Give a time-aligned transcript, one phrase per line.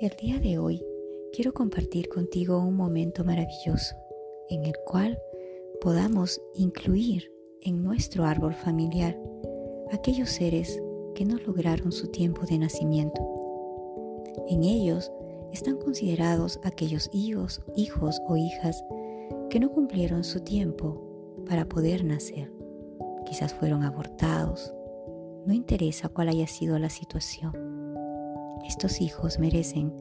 [0.00, 0.84] El día de hoy
[1.32, 3.94] quiero compartir contigo un momento maravilloso
[4.48, 5.16] en el cual
[5.80, 7.30] podamos incluir
[7.60, 9.16] en nuestro árbol familiar
[9.92, 10.82] aquellos seres
[11.14, 13.22] que no lograron su tiempo de nacimiento.
[14.48, 15.12] En ellos
[15.52, 18.82] están considerados aquellos hijos, hijos o hijas
[19.50, 22.52] que no cumplieron su tiempo para poder nacer.
[23.24, 24.74] Quizás fueron abortados.
[25.46, 27.63] No interesa cuál haya sido la situación.
[28.66, 29.92] Estos hijos merecen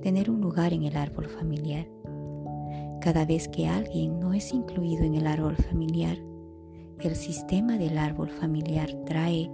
[0.00, 1.88] tener un lugar en el árbol familiar.
[3.00, 6.16] Cada vez que alguien no es incluido en el árbol familiar,
[7.00, 9.50] el sistema del árbol familiar trae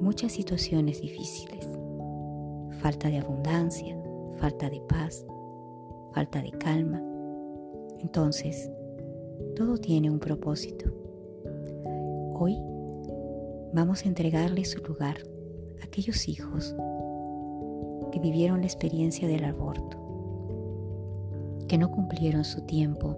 [0.00, 1.68] muchas situaciones difíciles.
[2.78, 4.00] Falta de abundancia,
[4.36, 5.26] falta de paz,
[6.14, 7.02] falta de calma.
[7.98, 8.70] Entonces,
[9.56, 10.86] todo tiene un propósito.
[12.34, 12.56] Hoy
[13.74, 15.16] vamos a entregarle su lugar
[15.82, 16.74] a aquellos hijos
[18.10, 19.96] que vivieron la experiencia del aborto,
[21.68, 23.16] que no cumplieron su tiempo.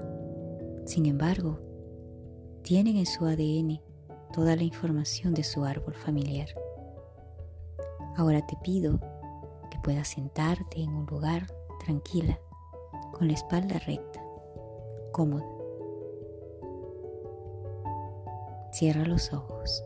[0.84, 1.58] Sin embargo,
[2.62, 3.80] tienen en su ADN
[4.32, 6.48] toda la información de su árbol familiar.
[8.16, 9.00] Ahora te pido
[9.70, 11.46] que puedas sentarte en un lugar
[11.84, 12.38] tranquila,
[13.12, 14.22] con la espalda recta,
[15.12, 15.46] cómoda.
[18.72, 19.84] Cierra los ojos.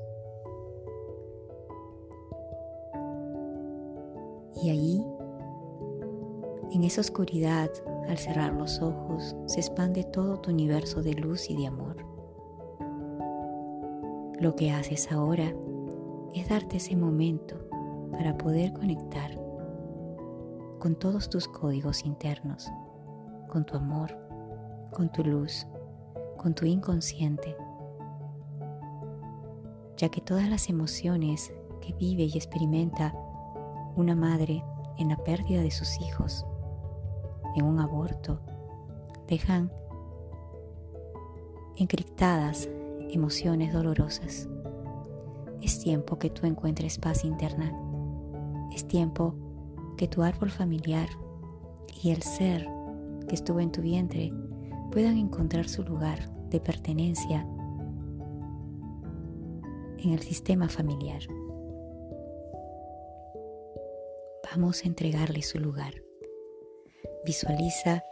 [4.67, 5.07] Y allí,
[6.73, 7.71] en esa oscuridad,
[8.09, 12.05] al cerrar los ojos, se expande todo tu universo de luz y de amor.
[14.41, 15.55] Lo que haces ahora
[16.35, 17.61] es darte ese momento
[18.11, 19.41] para poder conectar
[20.81, 22.69] con todos tus códigos internos,
[23.49, 24.19] con tu amor,
[24.91, 25.65] con tu luz,
[26.39, 27.57] con tu inconsciente,
[29.97, 33.15] ya que todas las emociones que vive y experimenta
[33.97, 34.63] una madre
[34.99, 36.47] en la pérdida de sus hijos,
[37.57, 38.41] en un aborto,
[39.27, 39.73] dejan
[41.77, 42.69] encriptadas
[43.11, 44.49] emociones dolorosas.
[45.63, 47.73] Es tiempo que tú encuentres paz interna.
[48.73, 49.35] Es tiempo
[49.97, 51.09] que tu árbol familiar
[52.03, 52.69] y el ser
[53.29, 54.33] que estuvo en tu vientre
[54.93, 57.47] puedan encontrar su lugar de pertenencia
[59.99, 61.23] en el sistema familiar.
[64.59, 66.03] Vamos a entregarle su lugar.
[67.27, 68.03] Visualiza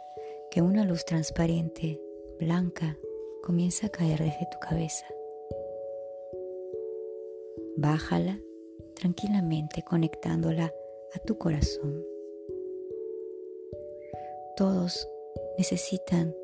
[0.51, 1.99] que una luz transparente,
[2.39, 2.99] blanca,
[3.41, 5.07] comienza a caer desde tu cabeza.
[7.77, 8.39] Bájala
[8.93, 10.71] tranquilamente conectándola
[11.15, 12.05] a tu corazón.
[14.55, 15.09] Todos
[15.57, 16.35] necesitan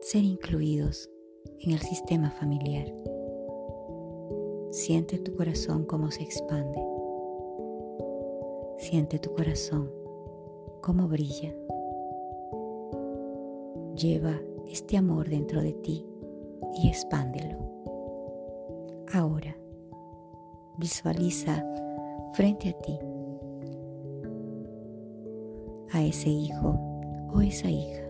[0.00, 1.08] ser incluidos
[1.60, 2.92] en el sistema familiar.
[4.72, 6.91] Siente tu corazón como se expande.
[8.82, 9.88] Siente tu corazón
[10.80, 11.54] como brilla.
[13.94, 16.04] Lleva este amor dentro de ti
[16.74, 17.58] y expándelo.
[19.14, 19.56] Ahora,
[20.78, 21.64] visualiza
[22.32, 22.98] frente a ti
[25.92, 26.76] a ese hijo
[27.32, 28.02] o esa hija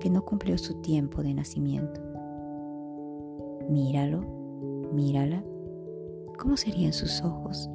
[0.00, 2.02] que no cumplió su tiempo de nacimiento.
[3.70, 4.20] Míralo,
[4.92, 5.42] mírala.
[6.38, 7.70] ¿Cómo serían sus ojos?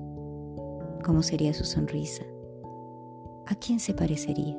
[1.04, 2.24] ¿Cómo sería su sonrisa?
[3.48, 4.56] ¿A quién se parecería?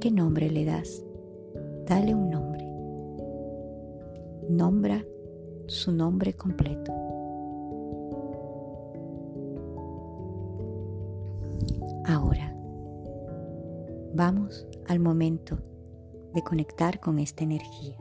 [0.00, 1.04] ¿Qué nombre le das?
[1.86, 2.64] Dale un nombre.
[4.48, 5.04] Nombra
[5.66, 6.92] su nombre completo.
[12.06, 12.56] Ahora,
[14.14, 15.58] vamos al momento
[16.32, 17.98] de conectar con esta energía.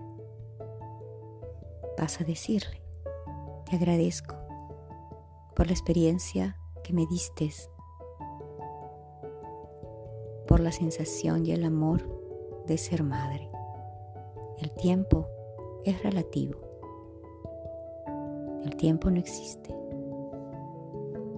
[1.97, 2.81] Vas a decirle,
[3.69, 4.44] te agradezco
[5.55, 7.49] por la experiencia que me diste,
[10.47, 13.49] por la sensación y el amor de ser madre.
[14.59, 15.27] El tiempo
[15.85, 16.59] es relativo.
[18.63, 19.73] El tiempo no existe.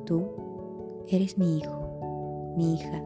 [0.06, 3.04] Tú eres mi hijo, mi hija,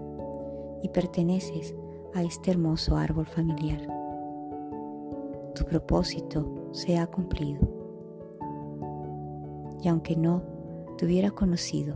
[0.81, 1.75] y perteneces
[2.13, 3.81] a este hermoso árbol familiar.
[5.55, 7.59] Tu propósito se ha cumplido.
[9.81, 10.60] Y aunque no
[11.01, 11.95] te hubiera conocido,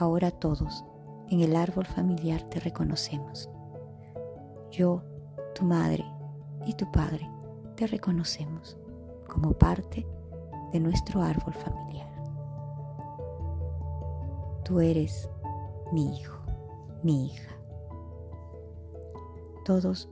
[0.00, 0.86] ahora todos
[1.28, 3.50] en el árbol familiar te reconocemos.
[4.70, 5.02] Yo,
[5.54, 6.02] tu madre
[6.64, 7.28] y tu padre,
[7.76, 8.78] te reconocemos
[9.28, 10.06] como parte
[10.72, 12.08] de nuestro árbol familiar.
[14.64, 15.28] Tú eres
[15.92, 16.38] mi hijo,
[17.02, 17.52] mi hija.
[19.66, 20.08] Todos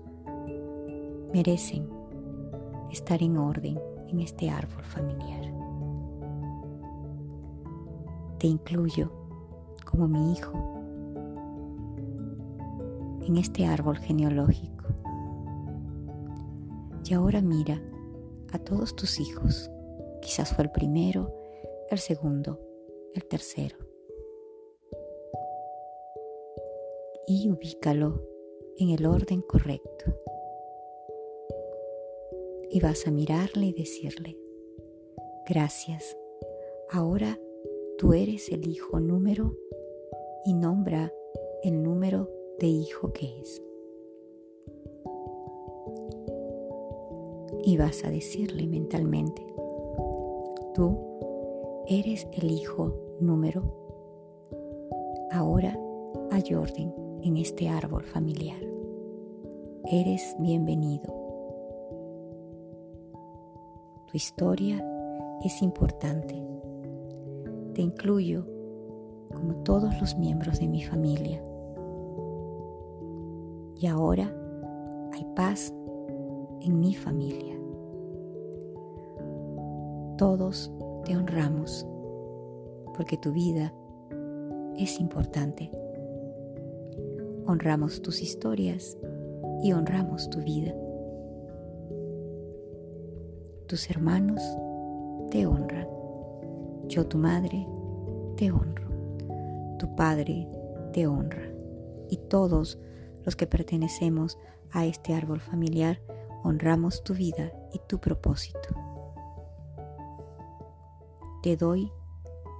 [1.33, 1.89] merecen
[2.91, 5.60] estar en orden en este árbol familiar
[8.41, 9.13] te incluyo
[9.85, 10.53] como mi hijo
[13.21, 14.87] en este árbol genealógico.
[17.05, 17.83] Y ahora mira
[18.53, 19.71] a todos tus hijos.
[20.23, 21.35] Quizás fue el primero,
[21.91, 22.59] el segundo,
[23.15, 23.77] el tercero.
[27.27, 28.23] Y ubícalo
[28.79, 30.15] en el orden correcto.
[32.71, 34.39] Y vas a mirarle y decirle,
[35.47, 36.17] gracias,
[36.91, 37.39] ahora
[38.01, 39.55] tú eres el hijo número
[40.47, 41.13] y nombra
[41.63, 43.63] el número de hijo que es.
[47.63, 49.45] Y vas a decirle mentalmente,
[50.73, 50.97] tú
[51.89, 53.65] eres el hijo número.
[55.31, 55.79] Ahora
[56.31, 58.63] hay orden en este árbol familiar.
[59.85, 61.05] Eres bienvenido.
[64.11, 64.83] Tu historia
[65.45, 66.50] es importante.
[67.75, 68.47] Te incluyo
[69.33, 71.43] como todos los miembros de mi familia
[73.81, 74.31] y ahora
[75.13, 75.73] hay paz
[76.61, 77.57] en mi familia.
[80.19, 80.71] Todos
[81.05, 81.87] te honramos
[82.95, 83.73] porque tu vida
[84.77, 85.71] es importante.
[87.47, 88.99] Honramos tus historias
[89.63, 90.75] y honramos tu vida.
[93.67, 94.43] Tus hermanos
[95.31, 96.00] te honran.
[96.91, 97.69] Yo, tu madre,
[98.37, 98.89] te honro.
[99.79, 100.49] Tu padre
[100.93, 101.55] te honra.
[102.09, 102.81] Y todos
[103.25, 104.37] los que pertenecemos
[104.73, 106.03] a este árbol familiar
[106.43, 108.71] honramos tu vida y tu propósito.
[111.45, 111.93] Te doy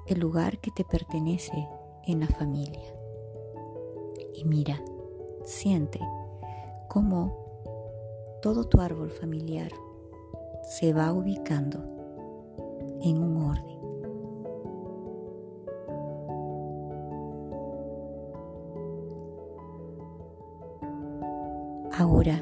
[0.07, 1.69] el lugar que te pertenece
[2.07, 2.95] en la familia.
[4.33, 4.81] Y mira,
[5.45, 5.99] siente
[6.89, 9.73] cómo todo tu árbol familiar
[10.79, 11.81] se va ubicando
[13.03, 13.80] en un orden.
[22.01, 22.41] Ahora,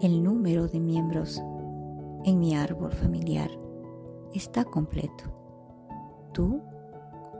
[0.00, 1.40] el número de miembros
[2.24, 3.48] en mi árbol familiar
[4.34, 5.22] está completo.
[6.32, 6.60] Tú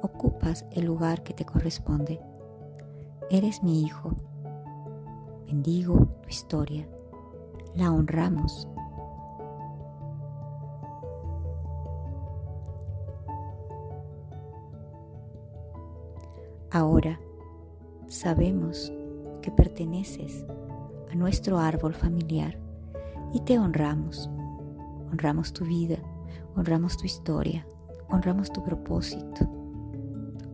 [0.00, 2.20] ocupas el lugar que te corresponde.
[3.28, 4.14] Eres mi hijo.
[5.48, 6.88] Bendigo tu historia.
[7.74, 8.68] La honramos.
[16.70, 17.18] Ahora
[18.06, 18.92] sabemos
[19.42, 20.46] que perteneces
[21.10, 22.58] a nuestro árbol familiar
[23.34, 24.30] y te honramos.
[25.10, 25.98] Honramos tu vida,
[26.56, 27.66] honramos tu historia,
[28.08, 29.46] honramos tu propósito,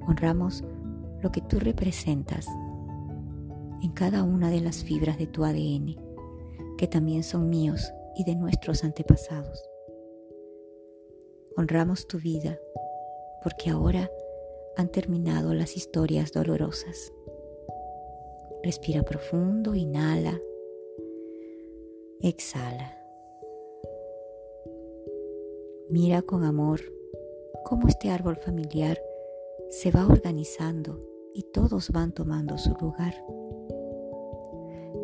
[0.09, 0.65] honramos
[1.23, 2.47] lo que tú representas
[3.83, 5.97] en cada una de las fibras de tu ADN,
[6.77, 9.63] que también son míos y de nuestros antepasados.
[11.57, 12.59] Honramos tu vida
[13.43, 14.11] porque ahora
[14.77, 17.13] han terminado las historias dolorosas.
[18.69, 20.39] Respira profundo, inhala,
[22.21, 22.95] exhala.
[25.89, 26.83] Mira con amor
[27.65, 29.01] cómo este árbol familiar
[29.71, 33.15] se va organizando y todos van tomando su lugar.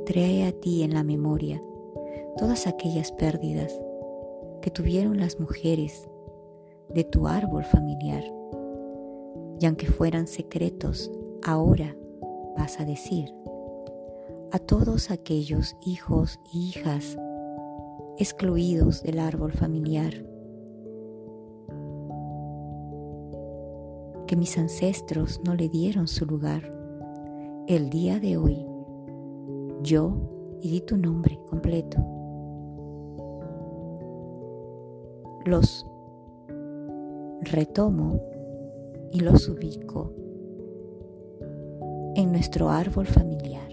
[0.05, 1.58] Trae a ti en la memoria
[2.36, 3.72] todas aquellas pérdidas
[4.60, 6.06] que tuvieron las mujeres
[6.91, 8.24] de tu árbol familiar.
[9.58, 11.10] Y aunque fueran secretos,
[11.43, 11.96] ahora
[12.58, 13.32] vas a decir,
[14.55, 17.19] a todos aquellos hijos e hijas
[18.19, 20.13] excluidos del árbol familiar,
[24.29, 26.63] que mis ancestros no le dieron su lugar.
[27.67, 28.65] El día de hoy,
[29.82, 30.15] yo,
[30.61, 31.99] y di tu nombre completo,
[35.46, 35.84] los
[37.41, 38.20] retomo
[39.11, 40.13] y los ubico
[42.15, 43.64] en nuestro árbol familiar.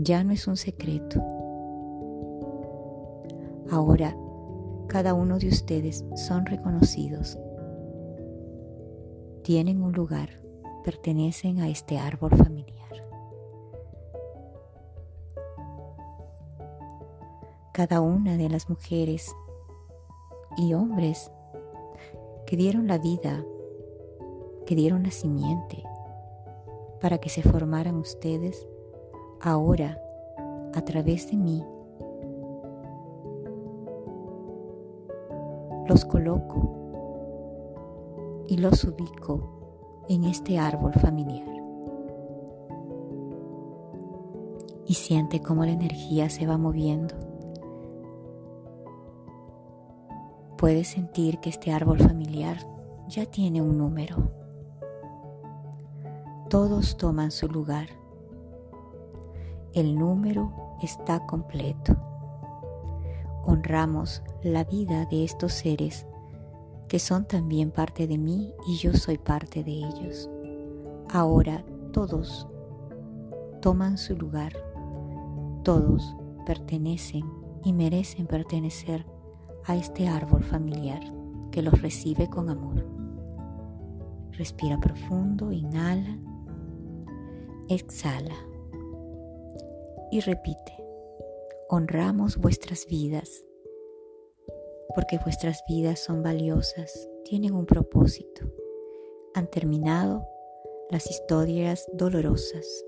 [0.00, 1.20] Ya no es un secreto.
[3.68, 4.16] Ahora
[4.86, 7.36] cada uno de ustedes son reconocidos.
[9.42, 10.40] Tienen un lugar,
[10.84, 12.76] pertenecen a este árbol familiar.
[17.72, 19.34] Cada una de las mujeres
[20.56, 21.30] y hombres
[22.46, 23.44] que dieron la vida,
[24.64, 25.82] que dieron la simiente,
[27.00, 28.66] para que se formaran ustedes
[29.40, 30.00] ahora
[30.74, 31.64] a través de mí.
[35.86, 36.74] Los coloco
[38.48, 41.46] y los ubico en este árbol familiar.
[44.86, 47.14] Y siente cómo la energía se va moviendo.
[50.56, 52.58] Puedes sentir que este árbol familiar
[53.06, 54.30] ya tiene un número.
[56.48, 57.88] Todos toman su lugar.
[59.78, 60.50] El número
[60.82, 61.94] está completo.
[63.44, 66.04] Honramos la vida de estos seres
[66.88, 70.28] que son también parte de mí y yo soy parte de ellos.
[71.08, 72.48] Ahora todos
[73.62, 74.52] toman su lugar.
[75.62, 77.22] Todos pertenecen
[77.62, 79.06] y merecen pertenecer
[79.64, 81.02] a este árbol familiar
[81.52, 82.84] que los recibe con amor.
[84.32, 86.18] Respira profundo, inhala,
[87.68, 88.47] exhala
[90.10, 90.76] y repite.
[91.68, 93.44] Honramos vuestras vidas
[94.94, 98.46] porque vuestras vidas son valiosas, tienen un propósito.
[99.34, 100.26] Han terminado
[100.90, 102.84] las historias dolorosas.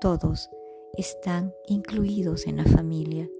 [0.00, 0.50] Todos
[0.96, 3.30] están incluidos en la familia.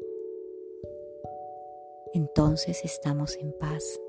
[2.12, 4.00] Entonces estamos en paz.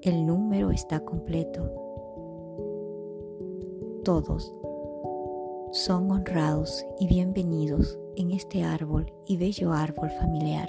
[0.00, 1.70] El número está completo.
[4.04, 4.54] Todos
[5.72, 10.68] son honrados y bienvenidos en este árbol y bello árbol familiar.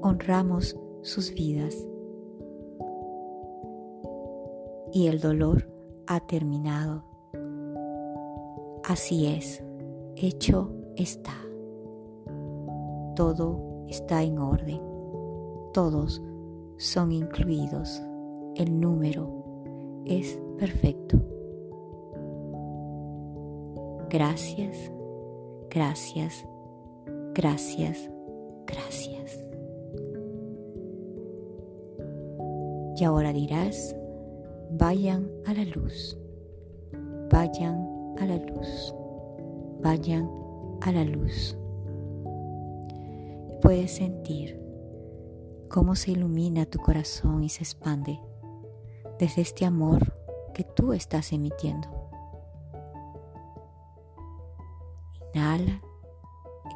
[0.00, 1.74] Honramos sus vidas
[4.92, 5.68] y el dolor
[6.06, 7.04] ha terminado.
[8.84, 9.62] Así es,
[10.14, 11.34] hecho está.
[13.16, 14.80] Todo está en orden.
[15.72, 16.22] Todos
[16.76, 18.00] son incluidos.
[18.54, 21.37] El número es perfecto.
[24.10, 24.90] Gracias,
[25.68, 26.46] gracias,
[27.34, 28.10] gracias,
[28.66, 29.44] gracias.
[32.96, 33.94] Y ahora dirás,
[34.70, 36.18] vayan a la luz,
[37.30, 37.86] vayan
[38.18, 38.94] a la luz,
[39.82, 40.30] vayan
[40.80, 41.54] a la luz.
[43.60, 44.58] Puedes sentir
[45.68, 48.18] cómo se ilumina tu corazón y se expande
[49.18, 50.14] desde este amor
[50.54, 51.97] que tú estás emitiendo.
[55.58, 55.80] Inhala,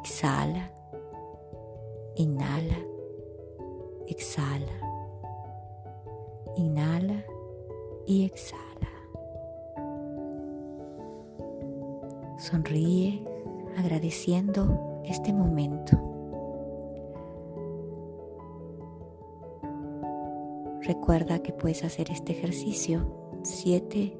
[0.01, 0.69] exhala,
[2.15, 2.77] inhala,
[4.07, 4.77] exhala,
[6.57, 7.23] inhala
[8.05, 8.89] y exhala.
[12.37, 13.23] Sonríe
[13.77, 15.97] agradeciendo este momento.
[20.81, 23.07] Recuerda que puedes hacer este ejercicio
[23.43, 24.17] 7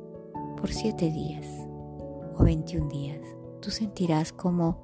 [0.55, 1.45] por 7 días
[2.37, 4.77] o 21 días tú sentirás como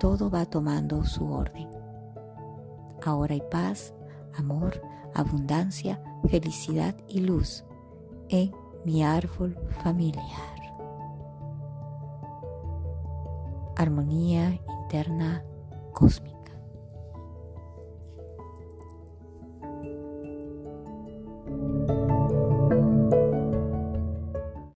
[0.00, 1.68] todo va tomando su orden.
[3.04, 3.94] Ahora hay paz,
[4.34, 4.80] amor,
[5.14, 7.64] abundancia, felicidad y luz
[8.30, 8.50] en
[8.86, 10.24] mi árbol familiar.
[13.76, 15.44] Armonía interna
[15.92, 16.33] cósmica.